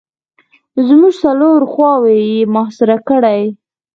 زموږ 0.87 1.13
څلور 1.23 1.59
خواوې 1.71 2.15
یې 2.31 2.39
را 2.45 2.49
محاصره 2.53 2.97
کړلې. 3.07 3.45